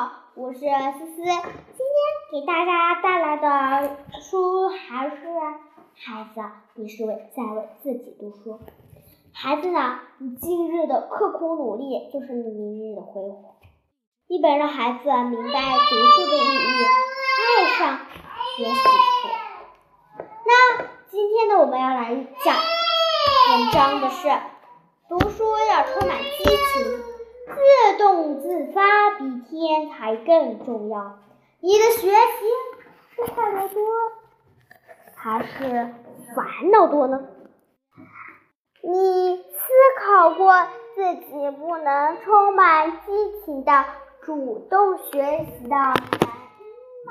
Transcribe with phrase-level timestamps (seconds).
[0.00, 1.16] 好，我是思思。
[1.16, 1.36] 今天
[2.32, 5.16] 给大家带来的书还是
[5.94, 6.40] 孩子，
[6.72, 8.58] 你是为在为自己读书。
[9.34, 13.56] 孩子呢，你今日的刻苦努力就是你明日的辉煌。
[14.26, 16.86] 一本让孩子明白读书的意义，
[17.36, 17.98] 爱上
[18.56, 19.28] 学习书。
[20.46, 22.56] 那今天呢，我们要来讲
[23.50, 24.30] 文章的是
[25.10, 27.09] 读书要充满激情。
[27.54, 31.18] 自动自发比天才更重要。
[31.60, 32.16] 你的学习
[33.14, 33.82] 是快乐多
[35.16, 35.94] 还是
[36.34, 37.20] 烦恼多呢？
[38.82, 39.42] 你思
[40.00, 43.84] 考过自己不能充满激情的
[44.22, 46.64] 主动学习的原因
[47.06, 47.08] 吗？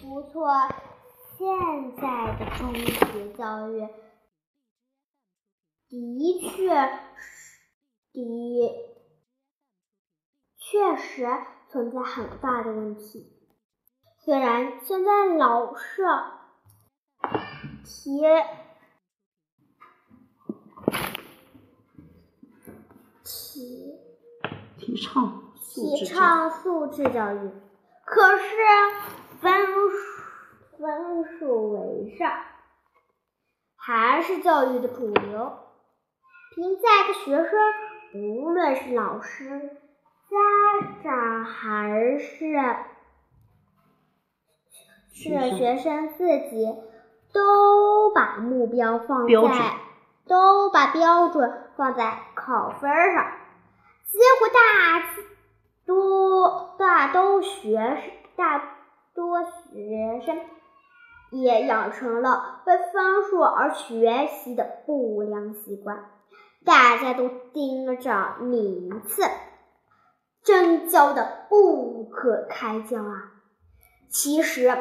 [0.00, 0.48] 不错，
[1.36, 1.46] 现
[1.96, 2.02] 在
[2.38, 3.86] 的中学教育
[5.90, 6.88] 的确
[8.12, 8.88] 是的。
[10.58, 11.28] 确实
[11.70, 13.38] 存在很大的问题。
[14.24, 16.02] 虽然现在老是
[17.84, 18.20] 提
[23.24, 23.98] 提
[24.78, 27.50] 提倡提倡素质教育，
[28.04, 28.46] 可是
[29.40, 29.72] 分数
[30.78, 32.32] 分数为上，
[33.76, 35.58] 还是教育的主流。
[36.54, 37.50] 评价一个学生，
[38.14, 39.78] 无论是老师。
[40.32, 40.38] 家
[41.04, 42.54] 长还是
[45.12, 46.74] 是学生自己，
[47.34, 49.76] 都把目标放在，
[50.26, 53.26] 都把标准放在考分上，
[54.06, 55.06] 结果大
[55.84, 58.00] 多大都学
[58.34, 58.76] 大
[59.14, 60.40] 多学生
[61.30, 66.06] 也养成了为分数而学习的不良习惯，
[66.64, 69.22] 大家都盯着名次。
[70.44, 73.30] 争教的不可开交啊！
[74.10, 74.76] 其实，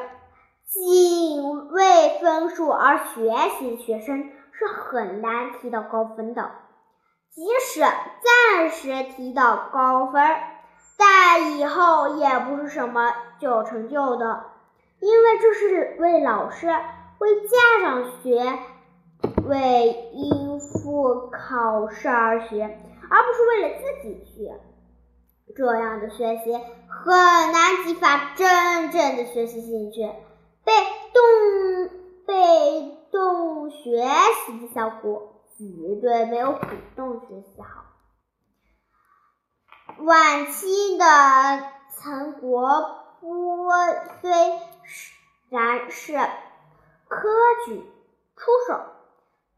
[0.68, 6.52] 仅为分数而学习的学生是很难提到高分的。
[7.34, 10.22] 即使暂时提到高分，
[10.98, 14.46] 但以后也不是什么有成就的，
[15.00, 16.68] 因为这是为老师、
[17.20, 18.60] 为家长学，
[19.48, 20.51] 为应
[20.82, 22.64] 付考试而学，
[23.10, 24.60] 而不是为了自己学。
[25.54, 30.02] 这样的学习很难激发真正的学习兴趣，
[30.64, 30.72] 被
[31.14, 31.22] 动
[32.26, 34.02] 被动学
[34.46, 37.84] 习的效果绝对没有主动学习好。
[39.98, 41.04] 晚期的
[41.90, 42.82] 曾国
[43.30, 44.32] 藩虽
[45.50, 46.18] 然是
[47.10, 47.30] 科
[47.66, 47.84] 举
[48.38, 48.80] 出手，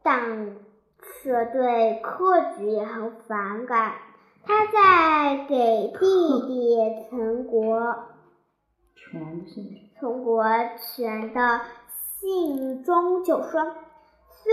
[0.02, 0.56] 但
[1.24, 3.94] 是对科举也很反感。
[4.44, 6.76] 他在给弟弟
[7.08, 7.96] 陈国
[9.98, 10.44] 陈国
[10.76, 11.62] 权的
[12.20, 13.62] 信中就说
[14.28, 14.52] ：“虽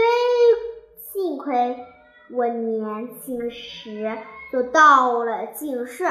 [1.12, 1.86] 幸亏
[2.34, 4.18] 我年轻时
[4.50, 6.06] 就到了进士，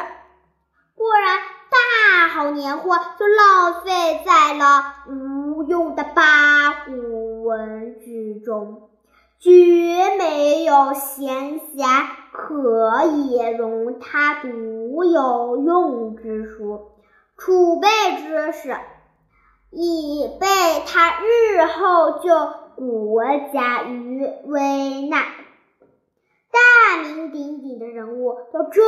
[0.95, 1.39] 不然
[1.71, 8.90] 大好年华就浪费在了无用的八股文之中，
[9.41, 16.93] 绝没有闲暇。”可以容他读有用之书，
[17.37, 17.89] 储备
[18.23, 18.77] 知识，
[19.71, 20.47] 以备
[20.87, 22.29] 他日后救
[22.77, 25.25] 国家于危难。
[26.51, 28.81] 大名鼎鼎的人物都这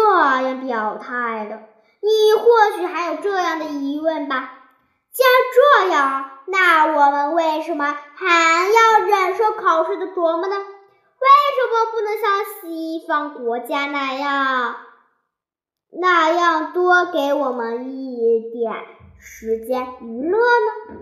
[0.49, 1.61] 样表态了，
[2.01, 4.51] 你或许还有这样的疑问吧？
[5.13, 10.57] 既然这样，那我们为什么还要忍受考试的琢磨呢？
[10.57, 14.77] 为什么不能像西方国家那样，
[15.91, 18.73] 那样多给我们一点
[19.21, 20.99] 时间娱乐呢？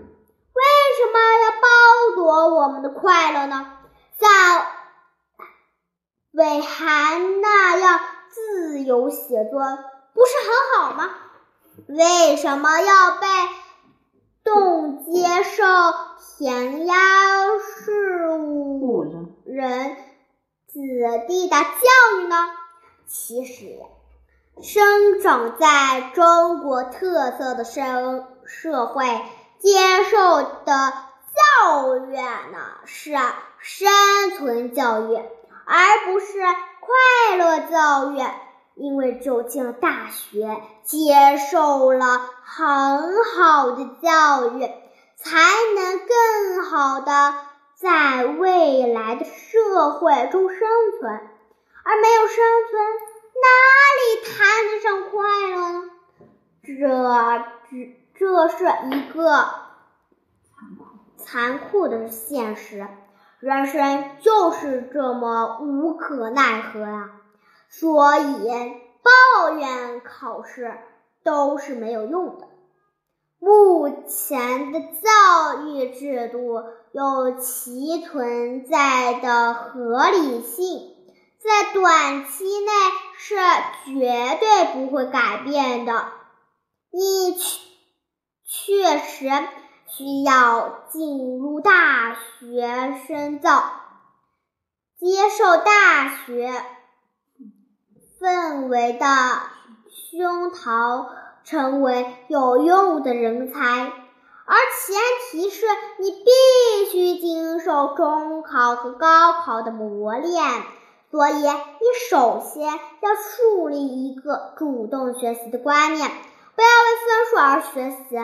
[0.53, 0.61] 为
[0.97, 3.79] 什么要剥夺我们的快乐呢？
[4.19, 4.67] 像
[6.33, 9.59] 韦寒那样自由写作
[10.13, 11.09] 不是很好吗？
[11.87, 13.27] 为什么要被
[14.43, 15.63] 动接受
[16.37, 16.95] 填鸭
[17.59, 19.03] 事务
[19.45, 19.95] 人？
[20.67, 20.79] 子
[21.27, 22.49] 弟的教育呢？
[23.07, 23.79] 其实，
[24.63, 29.05] 生长在中国特色的生社会，
[29.59, 30.93] 接受的
[31.65, 33.15] 教育呢是
[33.59, 33.91] 生
[34.37, 35.17] 存教育，
[35.65, 36.39] 而不是
[36.79, 38.19] 快乐教育。
[38.81, 44.59] 因为只有进了大学，接受了很好的教育，
[45.17, 45.39] 才
[45.75, 47.35] 能更好的。
[47.75, 50.59] 在未来的社会中生
[50.99, 51.13] 存，
[51.83, 52.37] 而没有生
[52.69, 52.83] 存，
[53.41, 53.47] 哪
[53.99, 54.35] 里谈
[54.67, 55.19] 得上快
[55.55, 55.89] 乐呢？
[56.63, 56.69] 这
[57.69, 59.21] 只这是一个
[60.43, 60.85] 残酷。
[61.17, 62.87] 残酷的现实，
[63.39, 67.09] 人生就是这么无可奈何呀、
[67.71, 68.47] 所以
[69.01, 70.77] 抱怨考试
[71.23, 72.47] 都是没有用的。
[73.39, 80.95] 目前的教育制度有其存在的合理性，
[81.39, 82.71] 在短期内
[83.17, 83.35] 是
[83.85, 86.11] 绝对不会改变的。
[86.91, 87.39] 你确
[88.45, 89.29] 确实
[89.87, 93.63] 需要进入大学深造，
[94.99, 96.63] 接受大学
[98.21, 99.07] 氛围的
[99.89, 101.09] 熏陶，
[101.43, 103.59] 成为有用的人才。
[104.45, 104.95] 而前
[105.31, 105.65] 提是
[105.97, 110.43] 你必须经受中考和高考的磨练，
[111.09, 118.19] 所以你首先要树立一个主动学习的观念，不要为分数而学习。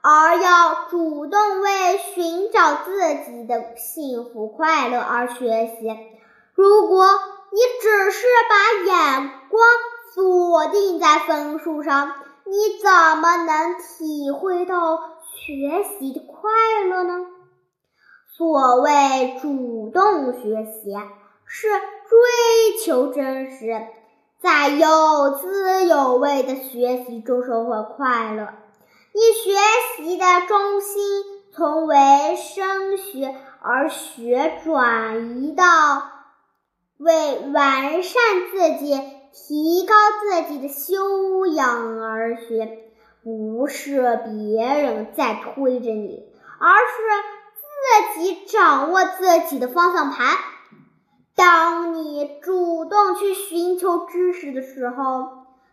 [0.00, 5.96] 而要主动为寻找自己的幸福快乐而学习。
[6.54, 7.06] 如果
[7.54, 9.64] 你只是把眼光
[10.12, 12.12] 锁定在分数上，
[12.44, 12.52] 你
[12.82, 16.50] 怎么能体会到学习的快
[16.88, 17.26] 乐呢？
[18.36, 20.96] 所谓主动学习，
[21.46, 23.86] 是追求真实，
[24.42, 28.48] 在有滋有味的学习中收获快乐。
[29.12, 29.54] 你学
[29.96, 31.22] 习的中心
[31.52, 35.64] 从为升学而学转移到
[37.04, 38.98] 为完善自己、
[39.30, 42.78] 提高自己的修养而学，
[43.22, 46.24] 不是别人在推着你，
[46.58, 50.34] 而是自己掌握自己的方向盘。
[51.36, 55.28] 当你主动去寻求知识的时候，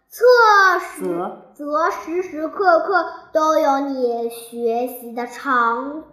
[0.10, 6.04] 测试则则时时刻刻都有你学习的场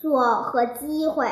[0.00, 1.26] 所和机会。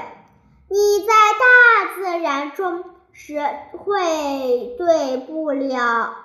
[0.69, 3.39] 你在大自然中是
[3.79, 6.17] 会对不了，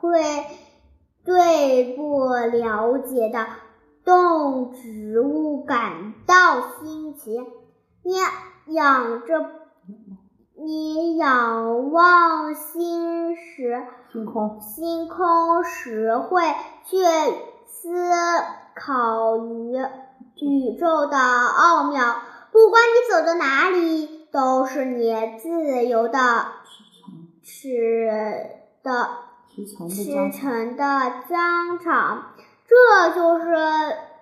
[0.00, 0.46] 会
[1.24, 3.46] 对不了解的
[4.04, 7.40] 动植物感到新奇。
[8.02, 8.14] 你
[8.74, 9.50] 仰着，
[10.56, 13.86] 你仰望星时。
[14.12, 16.42] 星空，星空时会
[16.84, 16.98] 去
[17.66, 18.10] 思
[18.74, 19.74] 考于
[20.36, 22.16] 宇宙的奥妙。
[22.50, 26.18] 不管你走到哪里，都是你自由的
[27.42, 28.48] 驰
[28.82, 29.08] 的
[29.50, 30.50] 驰骋的驰疆场。
[30.52, 32.32] 骋的疆场。
[32.66, 33.54] 这就是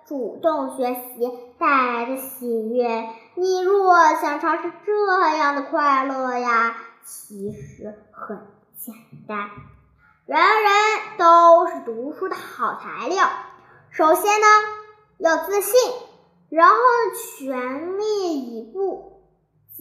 [0.05, 3.07] 主动学习带来的喜悦。
[3.35, 6.75] 你若想尝试这样的快乐呀，
[7.05, 8.45] 其实很
[8.77, 8.93] 简
[9.25, 9.49] 单。
[10.25, 13.29] 人人都是读书的好材料。
[13.89, 14.47] 首先呢，
[15.19, 15.73] 要自信，
[16.49, 16.75] 然后，
[17.39, 19.10] 全力以赴。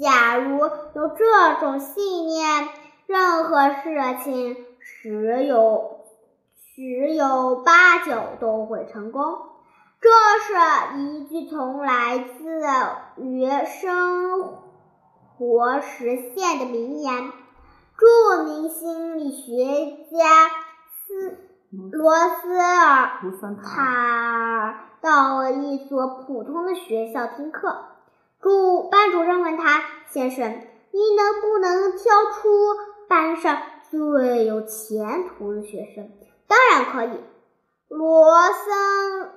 [0.00, 0.58] 假如
[0.94, 2.68] 有这种信念，
[3.06, 6.00] 任何事情十有
[6.56, 9.22] 十有八九都会成功。
[10.00, 10.08] 这
[10.46, 14.54] 是一句从来自于生
[15.36, 17.32] 活实现的名言。
[17.98, 20.48] 著名心理学家
[20.88, 21.36] 斯
[21.92, 27.84] 罗斯尔塔塔尔到了一所普通的学校听课，
[28.40, 30.50] 主班主任问他：“先生，
[30.92, 32.48] 你能不能挑出
[33.08, 36.10] 班上最有前途的学生
[36.48, 37.20] ？”“当然可以。”
[37.88, 39.30] 罗森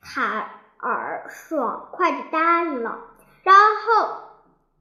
[0.00, 2.98] 塔尔爽快地答应了。
[3.42, 4.18] 然后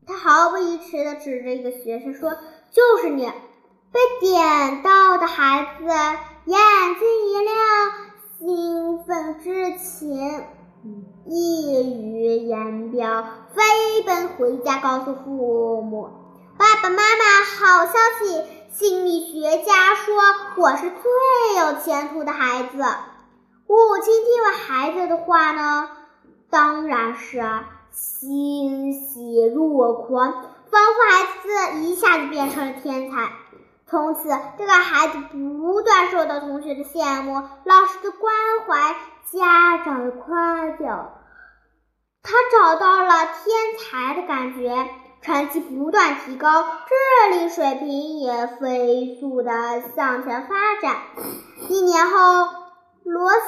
[0.05, 2.31] 他毫不迟疑地指着一个学生说
[2.71, 3.31] ：“就是你。”
[3.93, 6.59] 被点到的孩子眼
[6.99, 7.55] 睛一亮，
[8.39, 10.43] 兴奋之情
[11.25, 13.23] 溢于言表，
[13.53, 16.09] 飞奔回家告诉父母
[16.57, 17.23] ：“爸爸妈妈，
[17.57, 18.43] 好消息！
[18.73, 20.15] 心理学家说
[20.57, 22.77] 我是最有前途的孩子。”
[23.65, 25.89] 母亲听了孩子的话呢，
[26.49, 27.41] 当然是
[27.91, 33.31] 欣喜若狂，仿佛孩子一下子变成了天才。
[33.87, 38.33] 从此，这个孩子不断受到同学的羡慕、老师的关
[38.67, 38.95] 怀、
[39.33, 41.13] 家长的夸奖。
[42.21, 44.87] 他找到了天才的感觉，
[45.21, 50.97] 成绩不断提高，智力水平也飞速的向前发展。
[51.67, 52.17] 一年后，
[53.03, 53.39] 罗斯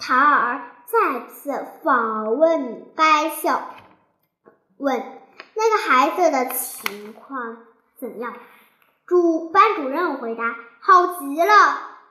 [0.00, 3.62] 塔尔再次访问该校，
[4.78, 5.02] 问
[5.54, 7.56] 那个孩子的情况
[7.98, 8.34] 怎样。
[9.06, 11.54] 主班主任回答：“好极了，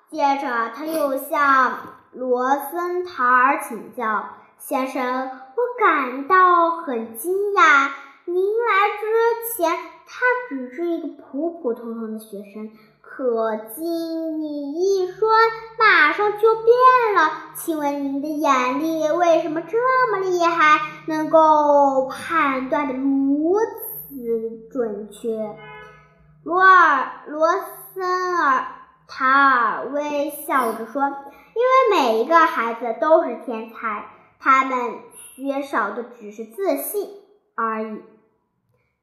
[0.10, 1.78] 接着，他又向
[2.12, 4.26] 罗森塔尔请教
[4.60, 7.90] ：“先生，我感到很惊讶。
[8.26, 9.72] 您来之前，
[10.06, 12.70] 他只是一个普普通通的学生，
[13.02, 15.30] 可经你一说，
[15.80, 16.66] 马上就变
[17.16, 17.32] 了。
[17.56, 19.78] 请问您的眼力为什么这
[20.12, 23.56] 么厉害，能够判断的如
[24.10, 25.30] 此准确？”
[26.44, 27.48] 罗尔罗
[27.94, 28.66] 森尔
[29.08, 31.04] 塔尔微笑着说
[31.54, 34.06] ：“因为每一个孩子都是天才，
[34.40, 35.00] 他们
[35.36, 37.10] 缺少的只是自信
[37.56, 38.02] 而已。”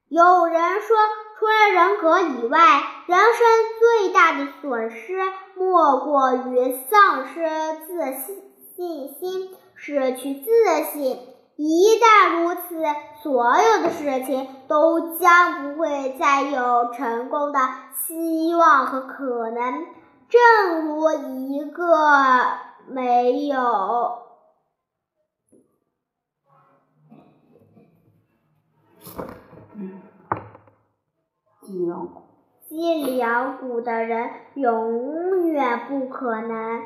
[0.09, 0.97] 有人说，
[1.39, 2.59] 除了人格以外，
[3.07, 3.47] 人生
[3.79, 5.19] 最大的损失
[5.55, 7.47] 莫过于丧失
[7.87, 8.43] 自信
[8.75, 10.51] 信心，失去自
[10.93, 11.19] 信。
[11.57, 12.83] 一旦如此，
[13.23, 17.59] 所有的事情都将不会再有成功的
[18.07, 19.85] 希望和可能。
[20.29, 21.11] 正如
[21.47, 21.85] 一个
[22.89, 24.23] 没有。
[31.63, 32.23] 脊梁骨，
[32.69, 36.83] 脊梁骨的人永远不可能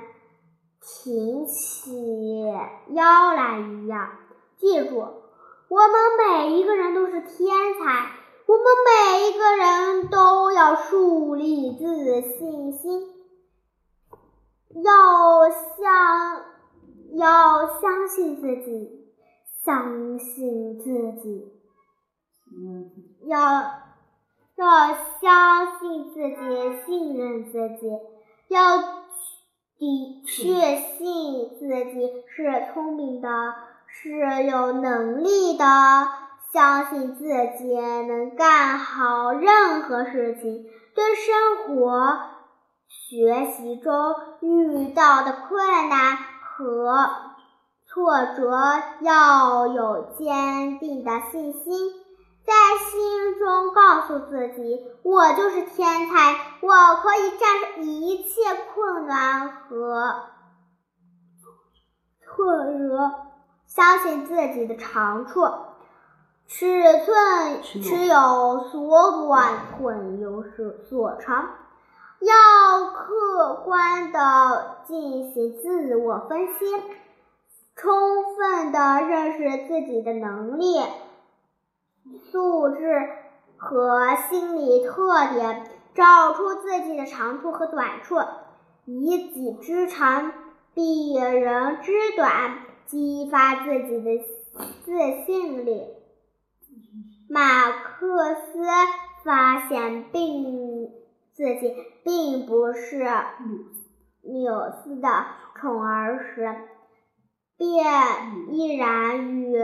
[0.81, 2.45] 挺起
[2.89, 4.11] 腰来一样。
[4.59, 8.11] 记住，我们每一个人都是天才，
[8.47, 13.12] 我们每一个人都要树立自信心，
[14.75, 16.45] 要相
[17.15, 19.07] 要相信自己，
[19.65, 21.53] 相信自己，
[23.27, 23.83] 要。
[24.55, 24.69] 要
[25.21, 26.37] 相信自己，
[26.87, 27.91] 信任自己，
[28.49, 28.79] 要
[29.79, 33.29] 的确信自己是聪明的，
[33.89, 35.65] 是有能力的，
[36.53, 37.25] 相信自
[37.59, 40.67] 己能干好任何事情。
[40.95, 42.21] 对生活、
[43.13, 47.11] 学习中遇到的困难和
[47.85, 48.51] 挫折，
[49.03, 51.91] 要有坚定的信心。
[52.43, 52.55] 在
[52.91, 58.41] 心中告诉自己，我就是天才，我可以战胜一切
[58.75, 60.23] 困难和
[62.25, 63.13] 挫折。
[63.67, 65.47] 相信自己的长处，
[66.47, 70.43] 尺寸尺有所短，寸有
[70.89, 71.51] 所长。
[72.25, 76.67] 要客观的进行自我分析，
[77.75, 80.81] 充分的认识自己的能力。
[82.31, 83.09] 素质
[83.57, 88.17] 和心理特点，找出自己的长处和短处，
[88.85, 90.33] 以己之长，
[90.75, 94.19] 避人之短，激发自己的
[94.85, 95.87] 自信力。
[97.29, 98.65] 马克思
[99.25, 100.91] 发现并
[101.35, 101.75] 自己
[102.05, 103.07] 并不是
[104.23, 106.57] 纽斯的宠儿时。
[107.59, 109.55] 便毅然与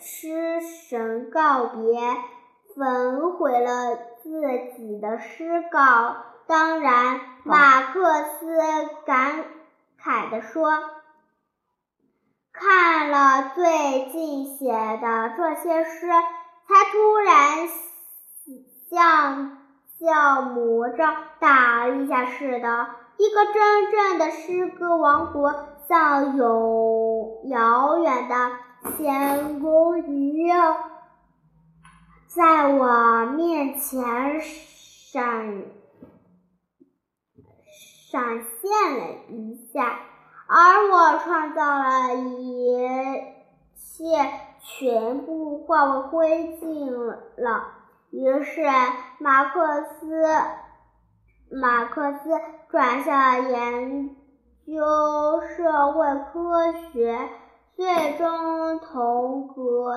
[0.00, 2.00] 诗神告别，
[2.76, 4.30] 焚毁了自
[4.76, 6.16] 己的诗稿。
[6.46, 8.56] 当然，马克思
[9.04, 9.44] 感
[10.00, 10.70] 慨地说
[12.52, 17.68] ：“看了最近写的这些诗，才突然
[18.88, 19.57] 像
[20.00, 22.86] 叫魔杖打一下似的，
[23.16, 25.54] 一个真正的诗歌王国。”
[25.88, 28.34] 像有遥远的
[28.98, 30.76] 天宫一样，
[32.26, 35.62] 在我面前闪
[38.12, 39.98] 闪现了一下，
[40.46, 42.76] 而我创造了一
[43.74, 47.72] 切，全部化为灰烬了。
[48.10, 48.60] 于是，
[49.18, 50.22] 马克思
[51.50, 52.30] 马克思
[52.70, 54.16] 转向研。
[54.68, 57.30] 究社会科学，
[57.74, 59.90] 最终同格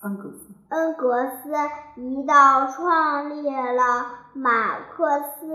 [0.00, 1.52] 恩格斯恩格斯
[1.96, 5.54] 一道创立了马克思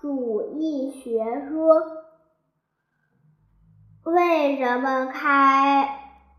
[0.00, 1.82] 主义学说，
[4.04, 5.98] 为人们开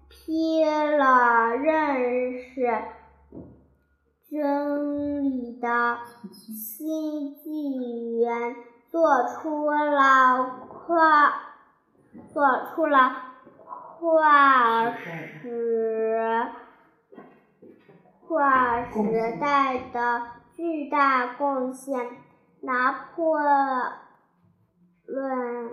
[0.09, 2.83] 辟了认识
[4.31, 5.99] 真理的
[6.31, 8.55] 新纪元，
[8.89, 10.71] 做出了。
[10.91, 11.31] 跨
[12.33, 12.97] 做出了
[13.55, 16.47] 跨时
[18.27, 20.23] 跨时代的
[20.55, 22.09] 巨大贡献。
[22.61, 23.39] 拿破
[25.05, 25.69] 仑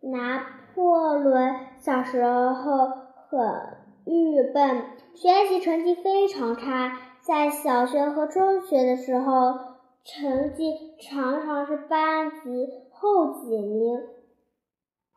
[0.00, 2.88] 拿破仑小时候
[3.28, 4.84] 很郁闷，
[5.14, 9.58] 学习成绩非常差，在小学和中学的时候，
[10.04, 12.68] 成绩常常是班级。
[12.98, 14.00] 后几名，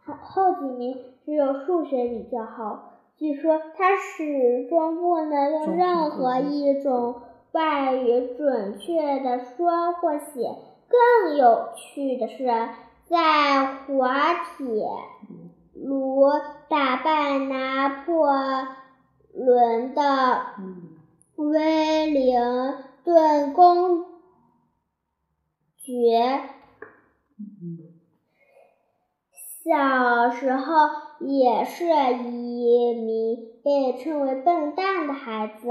[0.03, 3.00] 后几名只有数学比较好。
[3.15, 10.55] 据说他始终不能用任何一种外语准确的说或写。
[10.89, 12.48] 更有趣的是，
[13.08, 14.89] 在滑铁
[15.84, 16.24] 如
[16.70, 18.28] 打败拿破
[19.34, 20.46] 仑的
[21.36, 22.40] 威灵
[23.04, 24.06] 顿公
[25.78, 26.42] 爵，
[29.64, 30.76] 小时候
[31.20, 35.70] 也是一名被称为笨蛋的孩子。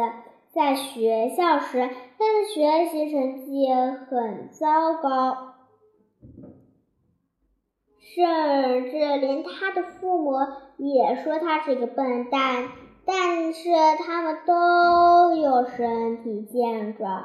[0.50, 1.88] 在学校时，
[2.18, 3.68] 他的学习成绩
[4.08, 5.47] 很糟糕，
[8.18, 10.32] 甚至连他的父母
[10.76, 12.68] 也说他是个笨蛋。
[13.06, 13.70] 但是
[14.04, 17.24] 他们都有身体健壮、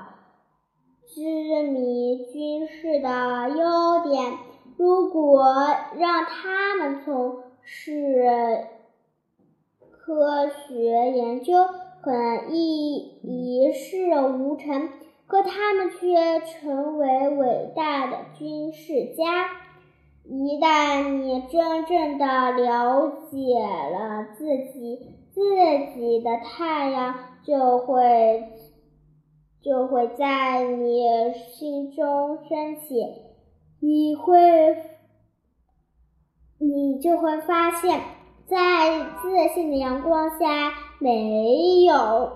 [1.07, 1.19] 知
[1.63, 4.33] 名军事的优点。
[4.77, 5.43] 如果
[5.97, 8.67] 让他们从事
[9.91, 11.53] 科学研究，
[12.01, 14.89] 可能一一事无成，
[15.27, 19.49] 可他们却成为伟大的军事家。
[20.25, 25.41] 一旦你真正的了解了自己，自
[25.95, 28.49] 己的太阳就会
[29.61, 31.03] 就会在你
[31.51, 33.03] 心中升起，
[33.79, 34.37] 你会
[36.57, 37.99] 你就会发现，
[38.45, 40.73] 在自信的阳光下。
[40.99, 42.31] 没有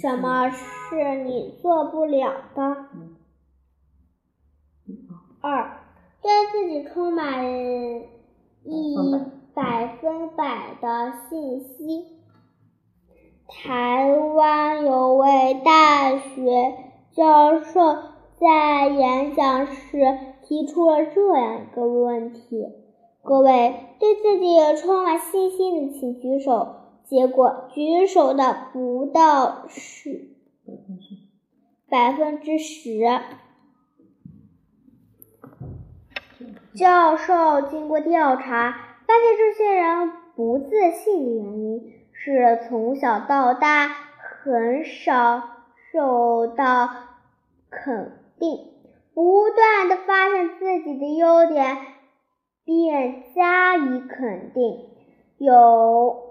[0.00, 2.86] 什么是你做不了的。
[5.42, 5.77] 二，
[6.28, 7.42] 对自己充满
[8.62, 8.96] 一
[9.54, 12.04] 百分百的信心。
[13.46, 16.74] 台湾有位大学
[17.12, 17.80] 教授
[18.38, 22.66] 在演讲时提出了这样一个问题：
[23.22, 26.74] 各位对自己充满信心的，请举手。
[27.04, 30.28] 结果举手的不到十
[31.88, 33.00] 百分之十。
[36.78, 38.70] 教授经过调查，
[39.06, 45.42] 发现这些人不自信的原因是从小到大很少
[45.92, 46.88] 受到
[47.68, 48.58] 肯定，
[49.12, 51.76] 不断的发现自己的优点，
[52.64, 54.88] 便加以肯定，
[55.38, 56.24] 有。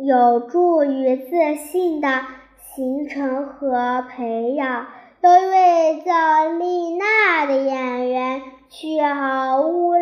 [0.00, 2.08] 有助于自信的
[2.56, 4.86] 形成和培养。
[5.20, 9.92] 有一位叫丽娜的演员，去好屋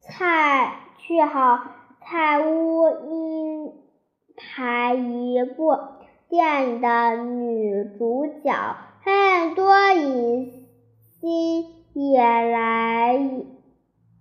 [0.00, 1.58] 蔡去好
[2.00, 3.72] 蔡乌英
[4.36, 5.78] 排一部
[6.28, 10.66] 电影的女主角，很多影
[11.20, 13.14] 星也来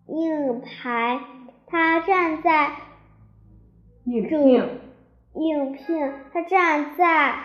[0.07, 1.19] 应排。
[1.67, 2.71] 她站在。
[4.05, 4.67] 应聘，
[5.35, 7.35] 应聘，他站在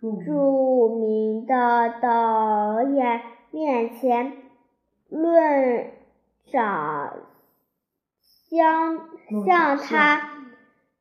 [0.00, 4.32] 著名的导演面前，
[5.08, 5.90] 论
[6.50, 7.12] 长
[8.48, 8.98] 相，
[9.44, 10.22] 像他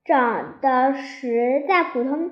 [0.04, 2.32] 长得实在普通，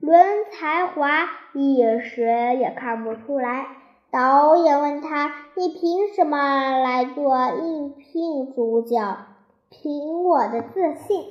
[0.00, 2.22] 论才华一时
[2.60, 3.66] 也看不出来。
[4.12, 9.26] 导演问他：“你凭什么来做应聘主角？”
[9.68, 11.24] 凭我的自信，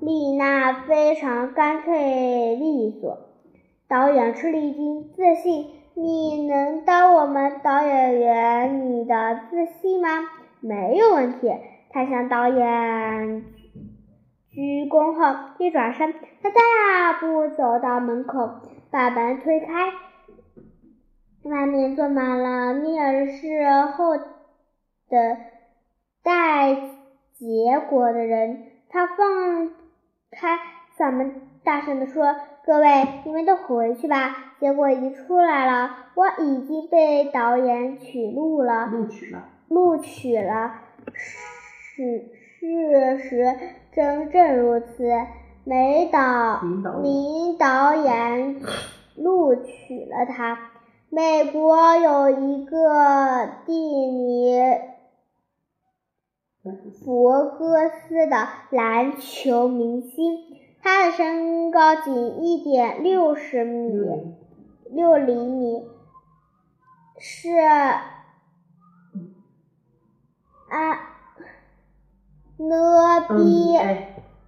[0.00, 3.29] 丽娜非常干脆利索。
[3.90, 5.66] 导演吃了一惊，自信？
[5.94, 8.88] 你能当我们导演员？
[8.88, 10.08] 你的自信吗？
[10.60, 11.52] 没有问题。
[11.90, 13.44] 他向导演
[14.48, 18.60] 鞠躬后，一转身，他大步走到门口，
[18.92, 19.90] 把门推开，
[21.42, 25.36] 外面坐满了面试后的
[26.22, 26.76] 待。
[27.34, 29.70] 结果的人，他放
[30.30, 30.58] 开
[30.96, 34.54] 嗓门，大声地说：“各位，你们都回去吧。
[34.58, 40.80] 结果已经出来了，我已经被导演取录了，录取了，录取了。
[41.14, 43.56] 事事实
[43.92, 45.10] 真正如此，
[45.64, 48.60] 美导名导演
[49.16, 50.58] 录取了他。
[51.10, 54.62] 美国有一个地名。”
[57.06, 60.49] 博格斯的篮球明星，
[60.82, 63.92] 他的身高仅一点六十米
[64.90, 65.86] 六厘米，
[67.18, 67.48] 是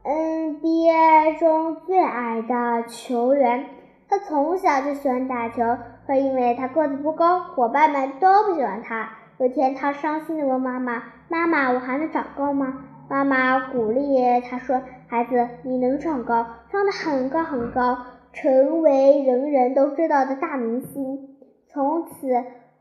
[0.04, 3.66] NBA 中最矮的球员。
[4.08, 5.62] 他从小就喜欢打球，
[6.06, 9.10] 可因为他个子不高，伙伴们都不喜欢他。
[9.38, 17.98] 有天，他伤心地问妈妈：“妈妈，我还能长高吗？”妈妈鼓励他说：“孩子，你能长高，长得很高很高，
[18.32, 21.36] 成为人人都知道的大明星。”
[21.68, 22.28] 从此，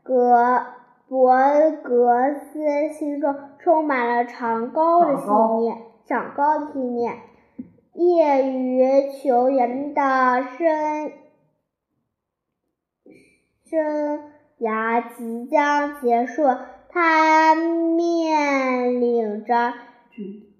[0.02, 0.66] 格
[1.08, 1.36] 伯
[1.82, 5.26] 格斯心中充满了长高的信
[5.60, 5.78] 念。
[6.06, 7.18] 长高的信念。
[7.94, 10.02] 业余球员的
[10.56, 11.12] 生
[13.68, 14.20] 生
[14.58, 16.44] 涯即将结束，
[16.88, 19.74] 他面临着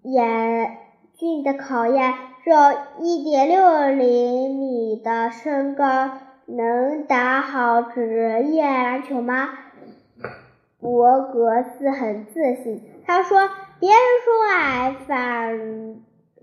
[0.03, 0.79] 严
[1.15, 2.15] 峻的考验。
[2.45, 2.59] 只有
[3.01, 6.11] 一点六厘米的身高，
[6.47, 9.49] 能打好职业篮球吗？
[10.81, 16.03] 博格斯很自信，他说：“别人说矮，反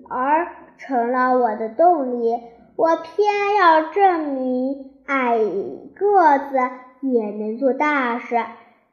[0.10, 0.48] 而……”
[0.80, 2.40] 成了我的动力，
[2.78, 5.38] 我偏要证明矮
[5.94, 6.58] 个子
[7.02, 8.38] 也能做大事。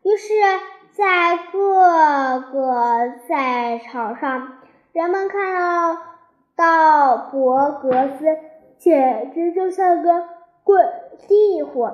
[0.03, 0.35] 于是，
[0.97, 4.55] 在各个赛场上，
[4.93, 6.03] 人们看到
[6.57, 8.25] 到博格斯，
[8.79, 10.25] 简直就像个
[10.65, 10.83] 滚
[11.29, 11.91] 地虎。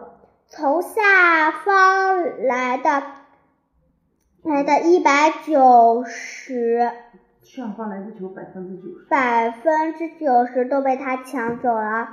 [0.47, 3.03] 从下方来的
[4.45, 6.93] 来的一百九十。
[7.41, 12.09] 下方来的球百分之九十，百分之九十都被他抢走了。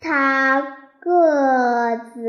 [0.00, 0.60] 他
[0.98, 2.22] 个子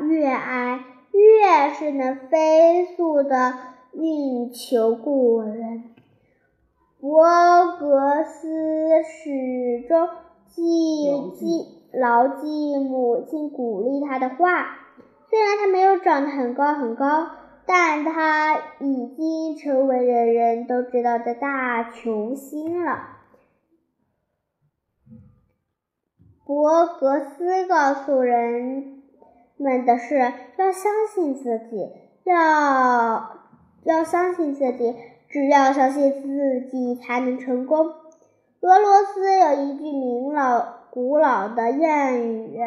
[0.00, 0.80] 越矮，
[1.14, 3.54] 越是能飞速的
[3.92, 5.84] 运球过人。
[7.00, 7.24] 博
[7.78, 10.08] 格斯始终
[10.46, 10.62] 记
[11.34, 14.76] 记牢记母亲鼓励他的话，
[15.30, 17.30] 虽然他没有长得很高很高。
[17.66, 23.08] 但他已经成为人人都知道的大球星了。
[26.44, 28.93] 博格斯告诉人
[29.56, 31.90] 们的是：要相信自己，
[32.24, 33.38] 要
[33.84, 34.94] 要相信自己，
[35.28, 37.86] 只要相信自己才能成功。
[38.60, 42.58] 俄罗斯有一句名老古老的谚语：“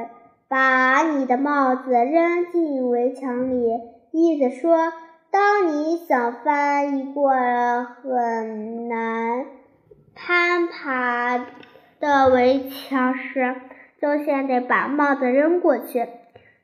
[0.47, 4.93] 把你的帽子扔进围墙里。”意思说，
[5.31, 9.45] 当你想翻一过很难
[10.15, 11.45] 攀爬
[11.99, 13.55] 的围墙时，
[13.99, 16.07] 就先得把帽子扔过去，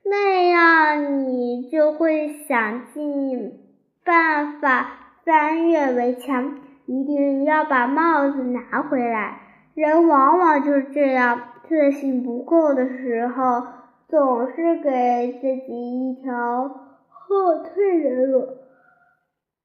[0.04, 3.60] 那样你就会想尽
[4.06, 4.92] 办法
[5.24, 6.60] 翻越围墙。
[6.86, 9.40] 一定要把帽子拿回来。
[9.74, 11.40] 人往往就是这样，
[11.70, 13.64] 自信不够的时候，
[14.10, 16.82] 总是给自己一条。
[17.08, 18.50] 后退的路，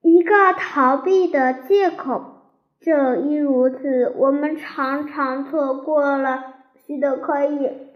[0.00, 2.22] 一个逃避的借口。
[2.80, 6.44] 正因如此，我们常常错过了
[6.86, 7.87] 许多可以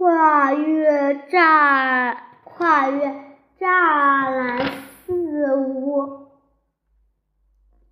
[0.00, 3.06] 跨越栅跨越
[3.58, 4.72] 栅栏
[5.04, 6.28] 四五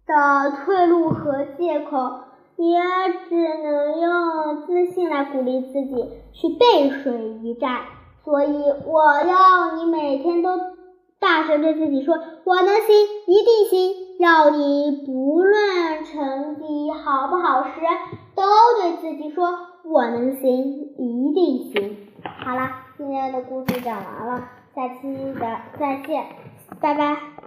[0.06, 2.20] 的退路和借口，
[2.56, 2.80] 也
[3.28, 7.82] 只能用自信来鼓励自己去背水一战。
[8.24, 10.58] 所以，我要你每天都
[11.20, 12.86] 大声对自己说：“我能行，
[13.26, 17.70] 一定行。”要你不论成绩好不好时，
[18.34, 18.42] 都
[18.80, 19.52] 对自己说
[19.90, 21.96] ：“我能行，一定行。”
[22.44, 26.24] 好了，今天的故事讲完了，下期的再见，
[26.80, 27.37] 拜拜。